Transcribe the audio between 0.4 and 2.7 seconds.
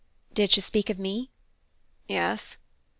she speak of me?" "Yes."